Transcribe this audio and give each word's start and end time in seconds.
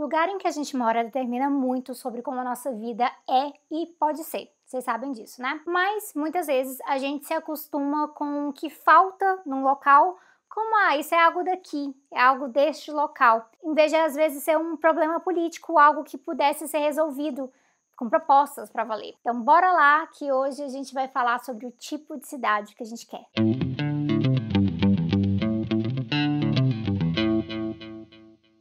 O 0.00 0.04
lugar 0.04 0.30
em 0.30 0.38
que 0.38 0.48
a 0.48 0.50
gente 0.50 0.74
mora 0.74 1.04
determina 1.04 1.50
muito 1.50 1.94
sobre 1.94 2.22
como 2.22 2.40
a 2.40 2.44
nossa 2.44 2.72
vida 2.72 3.04
é 3.28 3.52
e 3.70 3.86
pode 3.98 4.24
ser. 4.24 4.50
Vocês 4.64 4.82
sabem 4.82 5.12
disso, 5.12 5.42
né? 5.42 5.60
Mas 5.66 6.14
muitas 6.14 6.46
vezes 6.46 6.78
a 6.86 6.96
gente 6.96 7.26
se 7.26 7.34
acostuma 7.34 8.08
com 8.08 8.48
o 8.48 8.52
que 8.54 8.70
falta 8.70 9.42
num 9.44 9.62
local 9.62 10.18
como 10.48 10.74
ah, 10.74 10.96
isso 10.96 11.14
é 11.14 11.22
algo 11.22 11.44
daqui, 11.44 11.94
é 12.10 12.18
algo 12.18 12.48
deste 12.48 12.90
local, 12.90 13.50
em 13.62 13.74
vez 13.74 13.92
de 13.92 13.98
às 13.98 14.14
vezes 14.14 14.42
ser 14.42 14.56
um 14.56 14.74
problema 14.74 15.20
político, 15.20 15.78
algo 15.78 16.02
que 16.02 16.16
pudesse 16.16 16.66
ser 16.66 16.78
resolvido 16.78 17.52
com 17.94 18.08
propostas 18.08 18.70
para 18.70 18.84
valer. 18.84 19.14
Então, 19.20 19.38
bora 19.42 19.70
lá 19.70 20.06
que 20.06 20.32
hoje 20.32 20.62
a 20.62 20.68
gente 20.68 20.94
vai 20.94 21.08
falar 21.08 21.44
sobre 21.44 21.66
o 21.66 21.70
tipo 21.72 22.16
de 22.16 22.26
cidade 22.26 22.74
que 22.74 22.82
a 22.82 22.86
gente 22.86 23.06
quer. 23.06 23.26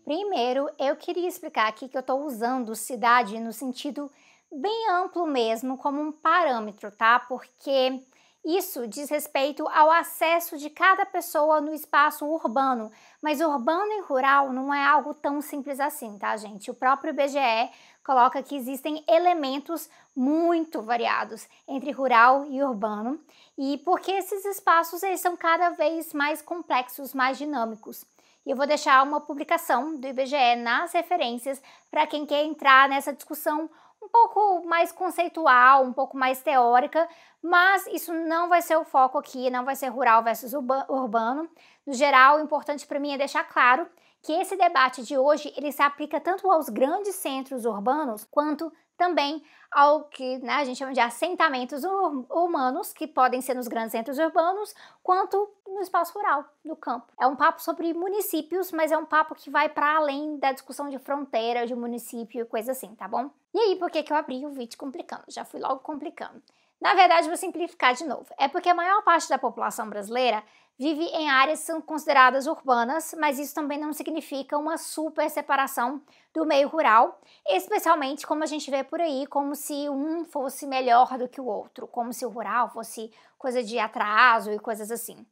Primeiro, 0.10 0.68
eu 0.80 0.96
queria 0.96 1.28
explicar 1.28 1.68
aqui 1.68 1.88
que 1.88 1.96
eu 1.96 2.00
estou 2.00 2.26
usando 2.26 2.74
cidade 2.74 3.40
no 3.40 3.54
sentido 3.54 4.12
bem 4.52 4.90
amplo 4.90 5.28
mesmo, 5.28 5.78
como 5.78 6.02
um 6.02 6.12
parâmetro, 6.12 6.92
tá? 6.92 7.20
Porque 7.20 8.02
isso 8.44 8.88
diz 8.88 9.08
respeito 9.08 9.68
ao 9.68 9.92
acesso 9.92 10.58
de 10.58 10.68
cada 10.72 11.06
pessoa 11.06 11.62
no 11.62 11.72
espaço 11.76 12.26
urbano, 12.26 12.92
mas 13.22 13.40
urbano 13.40 13.92
e 13.92 14.02
rural 14.02 14.52
não 14.52 14.74
é 14.74 14.84
algo 14.84 15.14
tão 15.14 15.42
simples 15.42 15.80
assim, 15.80 16.18
tá, 16.18 16.36
gente? 16.38 16.72
O 16.72 16.74
próprio 16.74 17.12
IBGE 17.12 17.70
coloca 18.04 18.42
que 18.42 18.56
existem 18.56 19.04
elementos 19.08 19.88
muito 20.16 20.82
variados 20.82 21.48
entre 21.68 21.92
rural 21.92 22.48
e 22.48 22.64
urbano, 22.64 23.20
e 23.56 23.78
porque 23.86 24.10
esses 24.14 24.44
espaços 24.44 25.04
eles 25.04 25.22
são 25.22 25.38
cada 25.38 25.70
vez 25.70 26.16
mais 26.16 26.42
complexos, 26.42 27.14
mais 27.14 27.38
dinâmicos. 27.38 28.04
E 28.46 28.52
eu 28.52 28.58
vou 28.58 28.66
deixar 28.66 29.04
uma 29.04 29.22
publicação 29.22 30.00
do 30.00 30.08
IBGE 30.08 30.56
nas 30.58 30.94
referências 30.94 31.62
para 31.92 32.08
quem 32.08 32.26
quer 32.26 32.44
entrar 32.44 32.88
nessa 32.90 33.14
discussão 33.14 33.70
um 34.02 34.08
pouco 34.08 34.66
mais 34.66 34.92
conceitual, 34.92 35.84
um 35.84 35.94
pouco 35.94 36.18
mais 36.18 36.42
teórica, 36.42 37.08
mas 37.42 37.86
isso 37.88 38.14
não 38.14 38.48
vai 38.48 38.62
ser 38.62 38.78
o 38.78 38.86
foco 38.86 39.18
aqui, 39.18 39.50
não 39.50 39.66
vai 39.66 39.76
ser 39.76 39.88
rural 39.88 40.24
versus 40.24 40.54
urbano. 40.54 41.50
No 41.86 41.94
geral, 41.94 42.38
o 42.38 42.42
importante 42.42 42.88
para 42.88 43.00
mim 43.00 43.14
é 43.14 43.18
deixar 43.18 43.44
claro 43.44 43.88
que 44.22 44.34
esse 44.34 44.56
debate 44.56 45.04
de 45.04 45.18
hoje 45.18 45.54
ele 45.56 45.72
se 45.72 45.82
aplica 45.82 46.20
tanto 46.20 46.50
aos 46.50 46.70
grandes 46.70 47.16
centros 47.16 47.66
urbanos 47.66 48.26
quanto 48.30 48.72
também 49.00 49.42
ao 49.72 50.04
que 50.06 50.40
né, 50.40 50.54
a 50.54 50.66
gente 50.66 50.78
chama 50.78 50.94
de 50.94 51.00
assentamentos 51.00 51.84
humanos, 52.30 52.92
que 52.92 53.08
podem 53.08 53.40
ser 53.40 53.54
nos 53.54 53.68
grandes 53.68 53.92
centros 53.92 54.18
urbanos, 54.20 54.76
quanto 55.02 55.50
no 55.66 55.80
espaço 55.80 56.14
rural, 56.14 56.44
no 56.66 56.76
campo. 56.76 57.08
É 57.20 57.26
um 57.26 57.36
papo 57.36 57.62
sobre 57.62 57.94
municípios, 57.94 58.72
mas 58.72 58.92
é 58.92 58.98
um 58.98 59.06
papo 59.06 59.36
que 59.36 59.50
vai 59.50 59.70
para 59.70 59.96
além 59.96 60.38
da 60.38 60.52
discussão 60.52 60.90
de 60.90 61.00
fronteira, 61.00 61.66
de 61.66 61.76
município 61.76 62.42
e 62.42 62.46
coisa 62.46 62.74
assim, 62.74 62.94
tá 62.96 63.08
bom? 63.08 63.30
E 63.54 63.60
aí, 63.60 63.76
por 63.78 63.90
que, 63.90 64.04
que 64.04 64.12
eu 64.12 64.18
abri 64.18 64.46
o 64.46 64.50
vídeo 64.50 64.78
complicando? 64.78 65.24
Já 65.30 65.46
fui 65.46 65.60
logo 65.60 65.80
complicando. 65.80 66.42
Na 66.82 66.94
verdade, 66.94 67.28
vou 67.28 67.36
simplificar 67.36 67.94
de 67.94 68.06
novo. 68.06 68.28
É 68.38 68.48
porque 68.48 68.70
a 68.70 68.74
maior 68.74 69.04
parte 69.04 69.28
da 69.28 69.38
população 69.38 69.90
brasileira 69.90 70.44
vive 70.78 71.04
em 71.04 71.30
áreas 71.30 71.60
que 71.60 71.66
são 71.66 71.82
consideradas 71.82 72.48
urbanas, 72.48 73.14
mas 73.20 73.38
isso 73.38 73.54
também 73.54 73.78
não 73.78 73.92
significa 73.92 74.58
uma 74.58 74.78
super 74.78 75.30
separação 75.30 76.02
do 76.34 76.46
meio 76.46 76.70
rural, 76.70 77.20
especialmente 77.50 78.26
como 78.26 78.44
a 78.44 78.48
gente 78.48 78.72
vê 78.72 78.82
por 78.82 79.02
aí, 79.02 79.28
como 79.28 79.56
se 79.56 79.90
um 79.90 80.24
fosse 80.24 80.66
melhor 80.66 81.18
do 81.18 81.28
que 81.28 81.42
o 81.42 81.46
outro, 81.46 81.86
como 81.86 82.14
se 82.14 82.26
o 82.26 82.30
rural 82.30 82.70
fosse 82.70 83.12
coisa 83.38 83.62
de 83.62 83.78
atraso 83.78 84.54
e 84.54 84.60
coisas 84.60 84.90
assim. 84.90 85.26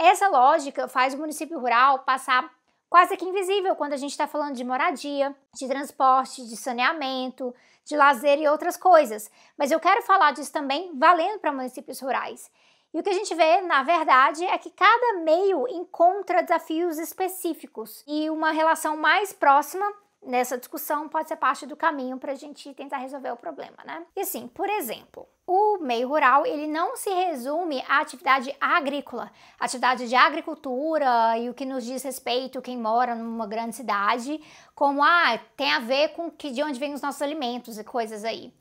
Essa 0.00 0.28
lógica 0.28 0.86
faz 0.86 1.12
o 1.12 1.18
município 1.18 1.58
rural 1.58 2.00
passar 2.00 2.48
quase 2.94 3.16
que 3.16 3.24
invisível 3.24 3.74
quando 3.74 3.92
a 3.92 3.96
gente 3.96 4.12
está 4.12 4.28
falando 4.28 4.54
de 4.54 4.62
moradia, 4.62 5.34
de 5.52 5.66
transporte, 5.66 6.46
de 6.46 6.56
saneamento, 6.56 7.52
de 7.84 7.96
lazer 7.96 8.38
e 8.38 8.46
outras 8.46 8.76
coisas. 8.76 9.28
Mas 9.58 9.72
eu 9.72 9.80
quero 9.80 10.00
falar 10.02 10.30
disso 10.30 10.52
também 10.52 10.96
valendo 10.96 11.40
para 11.40 11.50
municípios 11.50 11.98
rurais. 11.98 12.48
E 12.94 13.00
o 13.00 13.02
que 13.02 13.10
a 13.10 13.12
gente 13.12 13.34
vê, 13.34 13.62
na 13.62 13.82
verdade, 13.82 14.44
é 14.44 14.56
que 14.58 14.70
cada 14.70 15.14
meio 15.24 15.66
encontra 15.66 16.40
desafios 16.40 16.96
específicos 16.96 18.04
e 18.06 18.30
uma 18.30 18.52
relação 18.52 18.96
mais 18.96 19.32
próxima 19.32 19.84
nessa 20.22 20.56
discussão 20.56 21.08
pode 21.08 21.26
ser 21.26 21.36
parte 21.36 21.66
do 21.66 21.74
caminho 21.74 22.16
para 22.16 22.30
a 22.30 22.36
gente 22.36 22.72
tentar 22.74 22.98
resolver 22.98 23.32
o 23.32 23.36
problema, 23.36 23.78
né? 23.84 24.06
E 24.14 24.20
assim, 24.20 24.46
por 24.46 24.70
exemplo, 24.70 25.26
o 25.46 25.78
meio 25.78 26.08
rural 26.08 26.46
ele 26.46 26.66
não 26.66 26.96
se 26.96 27.10
resume 27.10 27.82
à 27.88 28.00
atividade 28.00 28.54
agrícola, 28.60 29.30
atividade 29.60 30.08
de 30.08 30.14
agricultura 30.14 31.36
e 31.38 31.50
o 31.50 31.54
que 31.54 31.66
nos 31.66 31.84
diz 31.84 32.02
respeito 32.02 32.62
quem 32.62 32.78
mora 32.78 33.14
numa 33.14 33.46
grande 33.46 33.76
cidade, 33.76 34.40
como 34.74 35.02
ah 35.02 35.38
tem 35.56 35.70
a 35.72 35.80
ver 35.80 36.08
com 36.10 36.30
que 36.30 36.50
de 36.50 36.62
onde 36.62 36.80
vêm 36.80 36.94
os 36.94 37.02
nossos 37.02 37.20
alimentos 37.20 37.78
e 37.78 37.84
coisas 37.84 38.24
aí. 38.24 38.52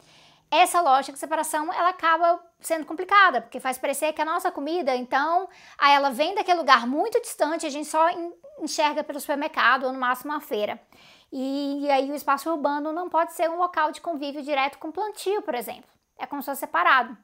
Essa 0.52 0.82
lógica 0.82 1.14
de 1.14 1.20
separação 1.20 1.74
ela 1.74 1.90
acaba 1.90 2.40
sendo 2.60 2.86
complicada, 2.86 3.42
porque 3.42 3.60
faz 3.60 3.78
parecer 3.78 4.14
que 4.14 4.22
a 4.22 4.26
nossa 4.26 4.52
comida, 4.52 4.96
então, 4.96 5.50
aí 5.78 5.96
ela 5.96 6.12
vem 6.12 6.36
daquele 6.36 6.60
lugar 6.60 6.86
muito 6.86 7.20
distante, 7.22 7.66
a 7.66 7.70
gente 7.70 7.88
só 7.88 8.08
enxerga 8.62 9.04
pelo 9.04 9.20
supermercado 9.20 9.86
ou 9.86 9.94
no 9.94 10.00
máximo 10.00 10.32
uma 10.32 10.42
feira. 10.42 10.80
E 11.32 11.90
aí 11.90 12.12
o 12.12 12.14
espaço 12.14 12.52
urbano 12.52 12.94
não 12.94 13.10
pode 13.10 13.34
ser 13.34 13.50
um 13.50 13.58
local 13.58 13.92
de 13.92 14.00
convívio 14.00 14.44
direto 14.44 14.78
com 14.78 14.92
plantio, 14.92 15.42
por 15.42 15.56
exemplo. 15.56 15.93
É 16.18 16.26
como 16.26 16.42
se 16.42 16.48
fosse 16.48 16.62
separado. 16.62 17.18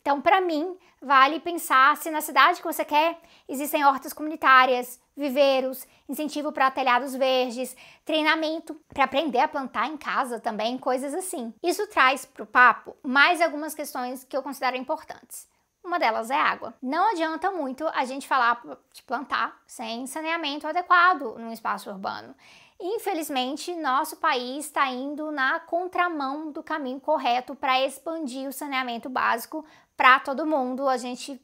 Então, 0.00 0.20
para 0.20 0.40
mim, 0.40 0.76
vale 1.02 1.40
pensar 1.40 1.96
se 1.96 2.10
na 2.10 2.20
cidade 2.20 2.60
que 2.60 2.66
você 2.66 2.84
quer 2.84 3.18
existem 3.48 3.84
hortas 3.84 4.12
comunitárias, 4.12 5.00
viveiros, 5.16 5.86
incentivo 6.08 6.52
para 6.52 6.70
telhados 6.70 7.14
verdes, 7.14 7.76
treinamento 8.04 8.74
para 8.88 9.04
aprender 9.04 9.40
a 9.40 9.48
plantar 9.48 9.88
em 9.88 9.96
casa 9.96 10.40
também, 10.40 10.78
coisas 10.78 11.12
assim. 11.12 11.52
Isso 11.62 11.86
traz 11.88 12.24
para 12.24 12.42
o 12.42 12.46
papo 12.46 12.96
mais 13.02 13.40
algumas 13.40 13.74
questões 13.74 14.24
que 14.24 14.36
eu 14.36 14.42
considero 14.42 14.76
importantes. 14.76 15.48
Uma 15.84 15.98
delas 15.98 16.30
é 16.30 16.38
água. 16.38 16.74
Não 16.82 17.10
adianta 17.10 17.50
muito 17.50 17.86
a 17.88 18.04
gente 18.04 18.26
falar 18.26 18.60
de 18.92 19.02
plantar 19.02 19.58
sem 19.66 20.06
saneamento 20.06 20.66
adequado 20.66 21.36
no 21.38 21.52
espaço 21.52 21.90
urbano. 21.90 22.34
Infelizmente, 22.80 23.74
nosso 23.74 24.16
país 24.18 24.66
está 24.66 24.88
indo 24.88 25.32
na 25.32 25.58
contramão 25.58 26.52
do 26.52 26.62
caminho 26.62 27.00
correto 27.00 27.54
para 27.54 27.84
expandir 27.84 28.48
o 28.48 28.52
saneamento 28.52 29.08
básico 29.08 29.64
para 29.96 30.20
todo 30.20 30.46
mundo. 30.46 30.88
A 30.88 30.96
gente 30.96 31.40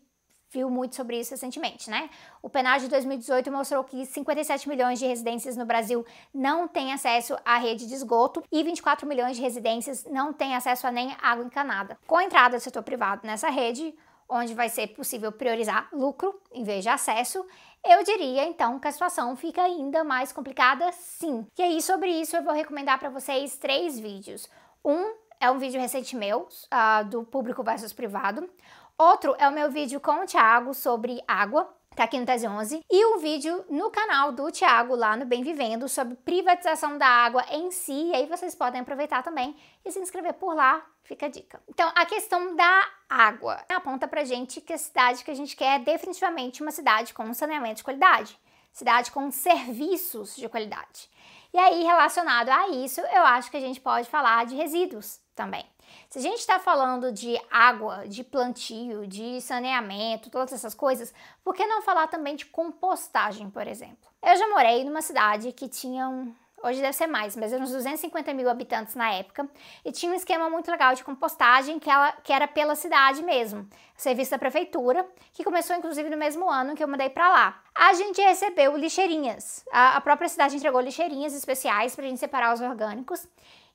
viu 0.54 0.70
muito 0.70 0.94
sobre 0.94 1.18
isso 1.18 1.32
recentemente, 1.32 1.90
né? 1.90 2.08
O 2.40 2.48
PNAD 2.48 2.84
de 2.84 2.88
2018 2.88 3.50
mostrou 3.50 3.82
que 3.82 4.06
57 4.06 4.68
milhões 4.68 5.00
de 5.00 5.06
residências 5.06 5.56
no 5.56 5.66
Brasil 5.66 6.06
não 6.32 6.68
têm 6.68 6.92
acesso 6.92 7.36
à 7.44 7.58
rede 7.58 7.88
de 7.88 7.94
esgoto 7.94 8.44
e 8.52 8.62
24 8.62 9.04
milhões 9.08 9.36
de 9.36 9.42
residências 9.42 10.04
não 10.04 10.32
têm 10.32 10.54
acesso 10.54 10.86
a 10.86 10.92
nem 10.92 11.16
água 11.20 11.44
encanada. 11.44 11.98
Com 12.06 12.18
a 12.18 12.24
entrada 12.24 12.56
do 12.56 12.60
setor 12.60 12.84
privado 12.84 13.26
nessa 13.26 13.50
rede, 13.50 13.92
onde 14.28 14.54
vai 14.54 14.68
ser 14.68 14.88
possível 14.88 15.30
priorizar 15.30 15.88
lucro 15.92 16.40
em 16.52 16.64
vez 16.64 16.82
de 16.82 16.88
acesso, 16.88 17.44
eu 17.84 18.02
diria 18.02 18.44
então 18.44 18.78
que 18.78 18.88
a 18.88 18.92
situação 18.92 19.36
fica 19.36 19.62
ainda 19.62 20.02
mais 20.02 20.32
complicada, 20.32 20.90
sim. 20.92 21.46
E 21.58 21.62
aí, 21.62 21.82
sobre 21.82 22.08
isso, 22.08 22.36
eu 22.36 22.42
vou 22.42 22.54
recomendar 22.54 22.98
para 22.98 23.10
vocês 23.10 23.56
três 23.56 23.98
vídeos. 23.98 24.48
Um 24.84 25.14
é 25.40 25.50
um 25.50 25.58
vídeo 25.58 25.80
recente 25.80 26.16
meu, 26.16 26.48
uh, 26.72 27.04
do 27.04 27.24
público 27.24 27.62
versus 27.62 27.92
privado. 27.92 28.48
Outro 28.96 29.34
é 29.38 29.48
o 29.48 29.52
meu 29.52 29.70
vídeo 29.70 30.00
com 30.00 30.22
o 30.22 30.26
Thiago 30.26 30.72
sobre 30.72 31.22
água, 31.26 31.68
tá 31.94 32.04
aqui 32.04 32.18
no 32.18 32.26
Tese 32.26 32.46
11, 32.46 32.84
e 32.90 33.06
um 33.06 33.18
vídeo 33.18 33.64
no 33.70 33.90
canal 33.90 34.32
do 34.32 34.50
Thiago, 34.50 34.94
lá 34.94 35.16
no 35.16 35.24
Bem 35.24 35.42
Vivendo, 35.42 35.88
sobre 35.88 36.16
privatização 36.16 36.98
da 36.98 37.06
água 37.06 37.44
em 37.50 37.70
si, 37.70 37.92
e 37.92 38.14
aí 38.14 38.26
vocês 38.26 38.54
podem 38.54 38.80
aproveitar 38.80 39.22
também 39.22 39.56
e 39.84 39.90
se 39.92 40.00
inscrever 40.00 40.34
por 40.34 40.54
lá, 40.54 40.84
fica 41.04 41.26
a 41.26 41.28
dica. 41.28 41.62
Então, 41.68 41.90
a 41.94 42.04
questão 42.04 42.56
da 42.56 42.88
água. 43.08 43.64
Aponta 43.68 44.08
pra 44.08 44.24
gente 44.24 44.60
que 44.60 44.72
a 44.72 44.78
cidade 44.78 45.22
que 45.22 45.30
a 45.30 45.34
gente 45.34 45.54
quer 45.54 45.76
é 45.76 45.78
definitivamente 45.78 46.62
uma 46.62 46.72
cidade 46.72 47.14
com 47.14 47.32
saneamento 47.32 47.76
de 47.76 47.84
qualidade, 47.84 48.38
cidade 48.72 49.10
com 49.12 49.30
serviços 49.30 50.34
de 50.34 50.48
qualidade. 50.48 51.08
E 51.54 51.58
aí, 51.58 51.84
relacionado 51.84 52.48
a 52.48 52.68
isso, 52.70 53.00
eu 53.00 53.22
acho 53.22 53.48
que 53.48 53.56
a 53.56 53.60
gente 53.60 53.80
pode 53.80 54.10
falar 54.10 54.44
de 54.44 54.56
resíduos 54.56 55.20
também. 55.36 55.64
Se 56.10 56.18
a 56.18 56.20
gente 56.20 56.40
está 56.40 56.58
falando 56.58 57.12
de 57.12 57.40
água, 57.48 58.08
de 58.08 58.24
plantio, 58.24 59.06
de 59.06 59.40
saneamento, 59.40 60.30
todas 60.30 60.52
essas 60.52 60.74
coisas, 60.74 61.14
por 61.44 61.54
que 61.54 61.64
não 61.64 61.80
falar 61.80 62.08
também 62.08 62.34
de 62.34 62.44
compostagem, 62.46 63.48
por 63.48 63.68
exemplo? 63.68 64.10
Eu 64.20 64.36
já 64.36 64.48
morei 64.48 64.84
numa 64.84 65.00
cidade 65.00 65.52
que 65.52 65.68
tinha 65.68 66.08
um, 66.08 66.34
hoje 66.64 66.80
deve 66.80 66.94
ser 66.94 67.06
mais, 67.06 67.36
mas 67.36 67.52
uns 67.52 67.70
250 67.70 68.32
mil 68.32 68.48
habitantes 68.48 68.94
na 68.94 69.12
época, 69.12 69.48
e 69.84 69.92
tinha 69.92 70.10
um 70.10 70.14
esquema 70.14 70.48
muito 70.48 70.70
legal 70.70 70.94
de 70.94 71.04
compostagem 71.04 71.78
que, 71.78 71.90
ela, 71.90 72.12
que 72.24 72.32
era 72.32 72.48
pela 72.48 72.74
cidade 72.74 73.22
mesmo, 73.22 73.68
serviço 73.96 74.30
da 74.30 74.38
prefeitura, 74.38 75.06
que 75.32 75.44
começou 75.44 75.76
inclusive 75.76 76.08
no 76.08 76.16
mesmo 76.16 76.48
ano 76.48 76.74
que 76.74 76.82
eu 76.82 76.88
mudei 76.88 77.10
para 77.10 77.28
lá. 77.28 77.62
A 77.74 77.92
gente 77.92 78.20
recebeu 78.20 78.76
lixeirinhas, 78.76 79.64
a, 79.70 79.96
a 79.96 80.00
própria 80.00 80.28
cidade 80.28 80.56
entregou 80.56 80.80
lixeirinhas 80.80 81.34
especiais 81.34 81.94
para 81.94 82.04
a 82.04 82.08
gente 82.08 82.18
separar 82.18 82.54
os 82.54 82.60
orgânicos, 82.60 83.28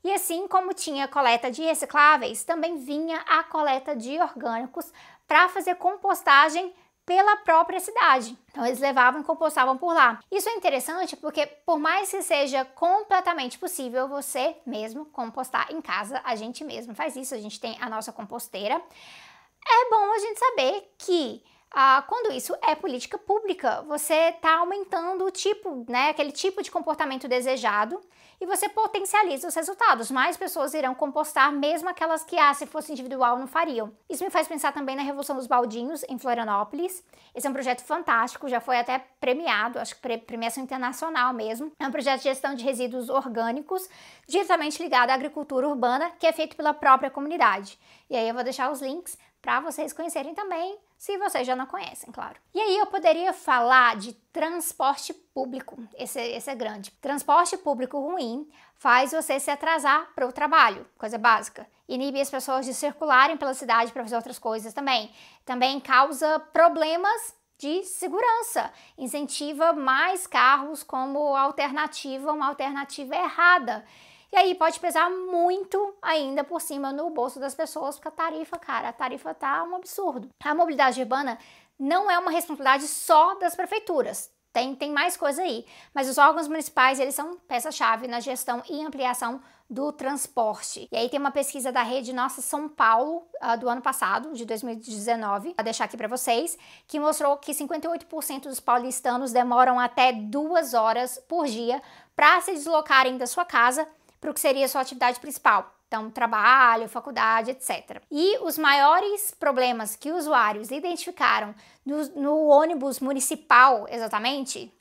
e 0.03 0.11
assim 0.13 0.47
como 0.47 0.73
tinha 0.73 1.07
coleta 1.07 1.51
de 1.51 1.61
recicláveis, 1.61 2.43
também 2.43 2.77
vinha 2.77 3.19
a 3.27 3.43
coleta 3.43 3.95
de 3.95 4.17
orgânicos 4.17 4.91
para 5.27 5.49
fazer 5.49 5.75
compostagem 5.75 6.73
pela 7.09 7.37
própria 7.37 7.79
cidade. 7.79 8.37
Então 8.51 8.63
eles 8.63 8.77
levavam 8.77 9.21
e 9.21 9.23
compostavam 9.23 9.75
por 9.75 9.95
lá. 9.95 10.19
Isso 10.31 10.47
é 10.47 10.53
interessante 10.53 11.17
porque 11.17 11.47
por 11.65 11.79
mais 11.79 12.11
que 12.11 12.21
seja 12.21 12.63
completamente 12.63 13.57
possível 13.57 14.07
você 14.07 14.55
mesmo 14.63 15.05
compostar 15.05 15.71
em 15.71 15.81
casa, 15.81 16.21
a 16.23 16.35
gente 16.35 16.63
mesmo 16.63 16.93
faz 16.93 17.15
isso, 17.15 17.33
a 17.33 17.39
gente 17.39 17.59
tem 17.59 17.75
a 17.81 17.89
nossa 17.89 18.11
composteira. 18.11 18.75
É 18.75 19.89
bom 19.89 20.13
a 20.13 20.19
gente 20.19 20.37
saber 20.37 20.93
que 20.99 21.43
ah, 21.71 22.03
quando 22.07 22.33
isso 22.33 22.55
é 22.63 22.73
política 22.73 23.17
pública, 23.17 23.83
você 23.87 24.29
está 24.29 24.57
aumentando 24.57 25.25
o 25.25 25.31
tipo, 25.31 25.85
né, 25.87 26.09
aquele 26.09 26.31
tipo 26.31 26.63
de 26.63 26.71
comportamento 26.71 27.27
desejado 27.27 28.01
e 28.41 28.45
você 28.45 28.69
potencializa 28.69 29.47
os 29.47 29.55
resultados. 29.55 30.09
Mais 30.09 30.37
pessoas 30.37 30.73
irão 30.73 30.95
compostar, 30.95 31.51
mesmo 31.51 31.89
aquelas 31.89 32.23
que, 32.23 32.39
ah, 32.39 32.53
se 32.53 32.65
fosse 32.65 32.91
individual, 32.91 33.37
não 33.37 33.45
fariam. 33.45 33.91
Isso 34.09 34.23
me 34.23 34.29
faz 34.29 34.47
pensar 34.47 34.71
também 34.71 34.95
na 34.95 35.03
Revolução 35.03 35.35
dos 35.35 35.45
Baldinhos, 35.45 36.03
em 36.07 36.17
Florianópolis. 36.17 37.03
Esse 37.35 37.45
é 37.45 37.49
um 37.49 37.53
projeto 37.53 37.83
fantástico, 37.83 38.47
já 38.47 38.59
foi 38.59 38.79
até 38.79 39.05
premiado, 39.19 39.77
acho 39.77 39.95
que 39.95 40.17
premiação 40.17 40.63
internacional 40.63 41.33
mesmo. 41.33 41.71
É 41.79 41.87
um 41.87 41.91
projeto 41.91 42.19
de 42.19 42.23
gestão 42.23 42.55
de 42.55 42.63
resíduos 42.63 43.09
orgânicos, 43.09 43.87
diretamente 44.27 44.81
ligado 44.81 45.11
à 45.11 45.13
agricultura 45.13 45.67
urbana, 45.67 46.09
que 46.17 46.25
é 46.25 46.31
feito 46.31 46.55
pela 46.55 46.73
própria 46.73 47.11
comunidade. 47.11 47.77
E 48.09 48.15
aí 48.15 48.27
eu 48.27 48.33
vou 48.33 48.43
deixar 48.43 48.71
os 48.71 48.81
links 48.81 49.17
para 49.41 49.59
vocês 49.59 49.93
conhecerem 49.93 50.33
também, 50.33 50.77
se 50.97 51.17
vocês 51.17 51.47
já 51.47 51.55
não 51.55 51.65
conhecem, 51.65 52.11
claro. 52.11 52.35
E 52.53 52.59
aí 52.59 52.77
eu 52.77 52.85
poderia 52.87 53.31
falar 53.31 53.95
de 53.95 54.13
transporte 54.33 55.13
público, 55.13 55.81
esse, 55.97 56.19
esse 56.19 56.49
é 56.49 56.55
grande. 56.55 56.91
Transporte 57.01 57.57
público 57.57 57.99
ruim 57.99 58.49
faz 58.75 59.11
você 59.11 59.39
se 59.39 59.49
atrasar 59.49 60.09
para 60.13 60.27
o 60.27 60.31
trabalho, 60.31 60.85
coisa 60.97 61.17
básica. 61.17 61.67
Inibe 61.87 62.19
as 62.19 62.29
pessoas 62.29 62.65
de 62.65 62.73
circularem 62.73 63.37
pela 63.37 63.53
cidade 63.53 63.91
para 63.91 64.03
fazer 64.03 64.15
outras 64.15 64.39
coisas 64.39 64.73
também. 64.73 65.11
Também 65.45 65.79
causa 65.79 66.39
problemas 66.39 67.33
de 67.57 67.83
segurança, 67.83 68.71
incentiva 68.97 69.73
mais 69.73 70.25
carros 70.25 70.81
como 70.81 71.35
alternativa, 71.35 72.31
uma 72.31 72.47
alternativa 72.47 73.15
errada. 73.15 73.85
E 74.31 74.37
aí 74.37 74.55
pode 74.55 74.79
pesar 74.79 75.09
muito 75.09 75.95
ainda 76.01 76.43
por 76.43 76.61
cima 76.61 76.93
no 76.93 77.09
bolso 77.09 77.39
das 77.39 77.55
pessoas, 77.55 77.95
porque 77.95 78.09
a 78.09 78.11
tarifa, 78.11 78.59
cara, 78.59 78.89
a 78.89 78.93
tarifa 78.93 79.33
tá 79.33 79.63
um 79.63 79.75
absurdo. 79.75 80.29
A 80.43 80.53
mobilidade 80.53 81.01
urbana 81.01 81.37
não 81.79 82.11
é 82.11 82.19
uma 82.19 82.31
responsabilidade 82.31 82.87
só 82.87 83.35
das 83.35 83.55
prefeituras. 83.55 84.31
Tem, 84.51 84.75
tem 84.75 84.91
mais 84.91 85.15
coisa 85.15 85.43
aí, 85.43 85.65
mas 85.93 86.09
os 86.09 86.17
órgãos 86.17 86.47
municipais 86.47 86.99
eles 86.99 87.13
são 87.13 87.37
peça-chave 87.47 88.07
na 88.07 88.19
gestão 88.19 88.63
e 88.67 88.83
ampliação 88.83 89.39
do 89.69 89.91
transporte. 89.91 90.87
E 90.91 90.97
aí 90.97 91.07
tem 91.07 91.19
uma 91.19 91.29
pesquisa 91.29 91.71
da 91.71 91.83
rede 91.83 92.11
Nossa 92.11 92.41
São 92.41 92.67
Paulo 92.67 93.27
uh, 93.43 93.57
do 93.59 93.69
ano 93.69 93.81
passado, 93.81 94.33
de 94.33 94.43
2019, 94.45 95.53
vou 95.55 95.63
deixar 95.63 95.85
aqui 95.85 95.95
para 95.95 96.07
vocês, 96.07 96.57
que 96.87 96.99
mostrou 96.99 97.37
que 97.37 97.51
58% 97.51 98.43
dos 98.43 98.59
paulistanos 98.59 99.31
demoram 99.31 99.79
até 99.79 100.11
duas 100.11 100.73
horas 100.73 101.23
por 101.27 101.45
dia 101.45 101.79
para 102.15 102.41
se 102.41 102.53
deslocarem 102.53 103.17
da 103.17 103.27
sua 103.27 103.45
casa 103.45 103.87
para 104.19 104.31
o 104.31 104.33
que 104.33 104.39
seria 104.39 104.65
a 104.65 104.67
sua 104.67 104.81
atividade 104.81 105.19
principal. 105.19 105.73
Então, 105.87 106.11
trabalho, 106.11 106.87
faculdade, 106.87 107.51
etc. 107.51 108.01
E 108.11 108.37
os 108.39 108.57
maiores 108.57 109.31
problemas 109.31 109.95
que 109.95 110.11
usuários 110.11 110.69
identificaram 110.69 111.55
no, 111.83 112.05
no 112.09 112.47
ônibus 112.47 112.99
municipal, 112.99 113.87
exatamente, 113.89 114.71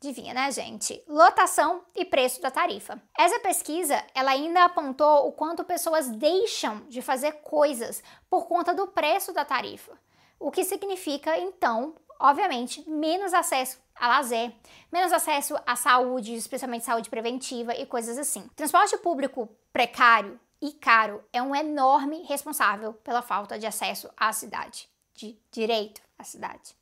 Adivinha, 0.00 0.32
né, 0.32 0.48
gente? 0.52 1.02
Lotação 1.08 1.82
e 1.92 2.04
preço 2.04 2.40
da 2.40 2.52
tarifa. 2.52 3.02
Essa 3.18 3.40
pesquisa, 3.40 4.00
ela 4.14 4.30
ainda 4.30 4.64
apontou 4.64 5.26
o 5.26 5.32
quanto 5.32 5.64
pessoas 5.64 6.08
deixam 6.08 6.86
de 6.88 7.02
fazer 7.02 7.32
coisas 7.42 8.00
por 8.30 8.46
conta 8.46 8.72
do 8.72 8.86
preço 8.86 9.32
da 9.32 9.44
tarifa. 9.44 9.98
O 10.38 10.52
que 10.52 10.62
significa, 10.62 11.36
então, 11.36 11.96
obviamente, 12.20 12.88
menos 12.88 13.34
acesso 13.34 13.80
a 13.98 14.08
lazer, 14.08 14.52
menos 14.92 15.12
acesso 15.12 15.56
à 15.66 15.76
saúde, 15.76 16.34
especialmente 16.34 16.84
saúde 16.84 17.10
preventiva 17.10 17.74
e 17.74 17.86
coisas 17.86 18.18
assim. 18.18 18.48
Transporte 18.56 18.96
público 18.98 19.48
precário 19.72 20.38
e 20.60 20.72
caro 20.72 21.22
é 21.32 21.42
um 21.42 21.54
enorme 21.54 22.22
responsável 22.22 22.92
pela 22.94 23.22
falta 23.22 23.58
de 23.58 23.66
acesso 23.66 24.08
à 24.16 24.32
cidade, 24.32 24.88
de 25.14 25.38
direito 25.50 26.00
à 26.18 26.24
cidade. 26.24 26.76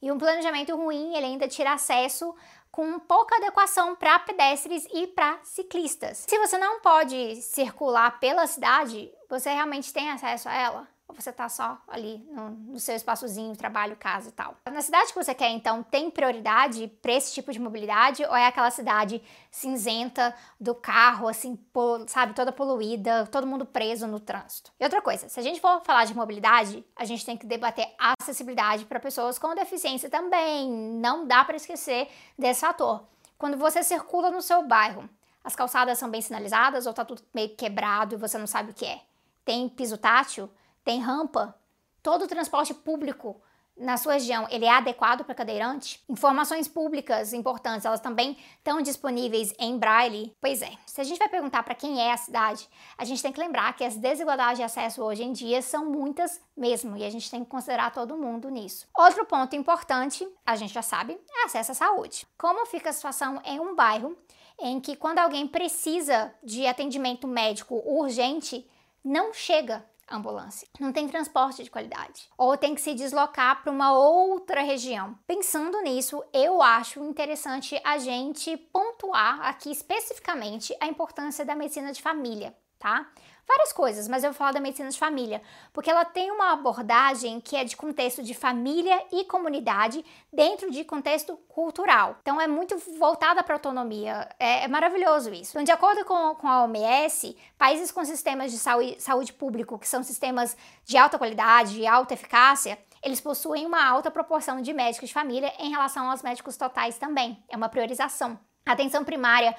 E 0.00 0.12
um 0.12 0.18
planejamento 0.18 0.76
ruim, 0.76 1.16
ele 1.16 1.26
ainda 1.26 1.48
tira 1.48 1.72
acesso 1.72 2.34
com 2.70 2.98
pouca 2.98 3.36
adequação 3.36 3.94
para 3.94 4.18
pedestres 4.18 4.86
e 4.92 5.06
para 5.06 5.38
ciclistas. 5.44 6.26
Se 6.28 6.38
você 6.38 6.58
não 6.58 6.80
pode 6.80 7.36
circular 7.36 8.18
pela 8.18 8.46
cidade, 8.46 9.10
você 9.30 9.50
realmente 9.50 9.92
tem 9.92 10.10
acesso 10.10 10.48
a 10.48 10.54
ela? 10.54 10.93
Ou 11.06 11.14
você 11.14 11.32
tá 11.32 11.48
só 11.48 11.78
ali 11.86 12.18
no, 12.30 12.50
no, 12.50 12.80
seu 12.80 12.96
espaçozinho, 12.96 13.56
trabalho, 13.56 13.96
casa 13.96 14.30
e 14.30 14.32
tal. 14.32 14.56
Na 14.64 14.80
cidade 14.80 15.08
que 15.08 15.14
você 15.14 15.34
quer, 15.34 15.50
então, 15.50 15.82
tem 15.82 16.10
prioridade 16.10 16.88
para 17.02 17.12
esse 17.12 17.32
tipo 17.32 17.52
de 17.52 17.58
mobilidade 17.58 18.24
ou 18.24 18.34
é 18.34 18.46
aquela 18.46 18.70
cidade 18.70 19.22
cinzenta 19.50 20.34
do 20.58 20.74
carro, 20.74 21.28
assim, 21.28 21.58
sabe, 22.06 22.34
toda 22.34 22.52
poluída, 22.52 23.26
todo 23.26 23.46
mundo 23.46 23.66
preso 23.66 24.06
no 24.06 24.18
trânsito? 24.18 24.72
E 24.80 24.84
outra 24.84 25.02
coisa, 25.02 25.28
se 25.28 25.38
a 25.38 25.42
gente 25.42 25.60
for 25.60 25.82
falar 25.82 26.06
de 26.06 26.14
mobilidade, 26.14 26.84
a 26.96 27.04
gente 27.04 27.24
tem 27.24 27.36
que 27.36 27.46
debater 27.46 27.86
acessibilidade 27.98 28.86
para 28.86 28.98
pessoas 28.98 29.38
com 29.38 29.54
deficiência 29.54 30.08
também. 30.08 30.70
Não 30.70 31.26
dá 31.26 31.44
para 31.44 31.56
esquecer 31.56 32.08
desse 32.38 32.60
fator. 32.60 33.04
Quando 33.36 33.58
você 33.58 33.82
circula 33.82 34.30
no 34.30 34.40
seu 34.40 34.62
bairro, 34.62 35.08
as 35.42 35.54
calçadas 35.54 35.98
são 35.98 36.10
bem 36.10 36.22
sinalizadas 36.22 36.86
ou 36.86 36.94
tá 36.94 37.04
tudo 37.04 37.20
meio 37.34 37.54
quebrado 37.54 38.14
e 38.14 38.18
você 38.18 38.38
não 38.38 38.46
sabe 38.46 38.70
o 38.70 38.74
que 38.74 38.86
é? 38.86 39.02
Tem 39.44 39.68
piso 39.68 39.98
tátil? 39.98 40.48
Tem 40.84 41.00
rampa, 41.00 41.58
todo 42.02 42.24
o 42.24 42.28
transporte 42.28 42.74
público 42.74 43.40
na 43.76 43.96
sua 43.96 44.14
região 44.14 44.46
ele 44.50 44.64
é 44.64 44.70
adequado 44.70 45.24
para 45.24 45.34
cadeirante? 45.34 46.02
Informações 46.08 46.68
públicas 46.68 47.32
importantes, 47.32 47.84
elas 47.84 48.00
também 48.00 48.36
estão 48.58 48.80
disponíveis 48.80 49.52
em 49.58 49.76
braille? 49.76 50.32
Pois 50.40 50.62
é, 50.62 50.70
se 50.86 51.00
a 51.00 51.04
gente 51.04 51.18
vai 51.18 51.28
perguntar 51.28 51.62
para 51.62 51.74
quem 51.74 52.00
é 52.00 52.12
a 52.12 52.16
cidade, 52.16 52.68
a 52.96 53.04
gente 53.04 53.22
tem 53.22 53.32
que 53.32 53.40
lembrar 53.40 53.74
que 53.74 53.84
as 53.84 53.96
desigualdades 53.96 54.58
de 54.58 54.62
acesso 54.62 55.02
hoje 55.02 55.24
em 55.24 55.32
dia 55.32 55.60
são 55.60 55.90
muitas 55.90 56.40
mesmo, 56.56 56.96
e 56.96 57.04
a 57.04 57.10
gente 57.10 57.30
tem 57.30 57.42
que 57.42 57.50
considerar 57.50 57.92
todo 57.92 58.16
mundo 58.16 58.48
nisso. 58.48 58.86
Outro 58.96 59.24
ponto 59.24 59.56
importante, 59.56 60.28
a 60.46 60.54
gente 60.54 60.72
já 60.72 60.82
sabe, 60.82 61.18
é 61.28 61.44
acesso 61.44 61.72
à 61.72 61.74
saúde. 61.74 62.26
Como 62.38 62.66
fica 62.66 62.90
a 62.90 62.92
situação 62.92 63.40
em 63.44 63.58
um 63.58 63.74
bairro 63.74 64.16
em 64.60 64.80
que 64.80 64.94
quando 64.94 65.18
alguém 65.18 65.48
precisa 65.48 66.32
de 66.42 66.64
atendimento 66.64 67.26
médico 67.26 67.82
urgente, 67.84 68.68
não 69.04 69.34
chega 69.34 69.84
ambulância. 70.10 70.68
Não 70.78 70.92
tem 70.92 71.08
transporte 71.08 71.62
de 71.62 71.70
qualidade. 71.70 72.28
Ou 72.36 72.56
tem 72.56 72.74
que 72.74 72.80
se 72.80 72.94
deslocar 72.94 73.62
para 73.62 73.72
uma 73.72 73.92
outra 73.92 74.62
região. 74.62 75.18
Pensando 75.26 75.80
nisso, 75.82 76.22
eu 76.32 76.62
acho 76.62 77.02
interessante 77.04 77.80
a 77.84 77.98
gente 77.98 78.56
pontuar 78.56 79.42
aqui 79.42 79.70
especificamente 79.70 80.76
a 80.80 80.86
importância 80.86 81.44
da 81.44 81.54
medicina 81.54 81.92
de 81.92 82.02
família, 82.02 82.54
tá? 82.78 83.10
Várias 83.46 83.72
coisas, 83.72 84.08
mas 84.08 84.24
eu 84.24 84.30
vou 84.30 84.38
falar 84.38 84.52
da 84.52 84.60
medicina 84.60 84.88
de 84.88 84.98
família, 84.98 85.42
porque 85.72 85.90
ela 85.90 86.04
tem 86.04 86.30
uma 86.30 86.52
abordagem 86.52 87.40
que 87.40 87.56
é 87.56 87.64
de 87.64 87.76
contexto 87.76 88.22
de 88.22 88.34
família 88.34 89.02
e 89.12 89.24
comunidade 89.24 90.04
dentro 90.32 90.70
de 90.70 90.84
contexto 90.84 91.36
cultural. 91.48 92.16
Então 92.20 92.40
é 92.40 92.46
muito 92.46 92.76
voltada 92.98 93.42
para 93.42 93.54
autonomia. 93.54 94.28
É, 94.38 94.64
é, 94.64 94.68
maravilhoso 94.68 95.32
isso. 95.32 95.52
Então, 95.52 95.62
de 95.62 95.72
acordo 95.72 96.04
com, 96.04 96.34
com 96.34 96.48
a 96.48 96.64
OMS, 96.64 97.36
países 97.58 97.90
com 97.90 98.04
sistemas 98.04 98.50
de 98.50 98.58
saúde, 98.58 99.00
saúde 99.00 99.32
público, 99.32 99.78
que 99.78 99.88
são 99.88 100.02
sistemas 100.02 100.56
de 100.84 100.96
alta 100.96 101.18
qualidade 101.18 101.78
e 101.78 101.86
alta 101.86 102.14
eficácia, 102.14 102.78
eles 103.02 103.20
possuem 103.20 103.66
uma 103.66 103.86
alta 103.86 104.10
proporção 104.10 104.62
de 104.62 104.72
médicos 104.72 105.08
de 105.08 105.14
família 105.14 105.52
em 105.58 105.70
relação 105.70 106.10
aos 106.10 106.22
médicos 106.22 106.56
totais 106.56 106.98
também. 106.98 107.42
É 107.48 107.56
uma 107.56 107.68
priorização. 107.68 108.38
A 108.66 108.72
atenção 108.72 109.04
primária 109.04 109.54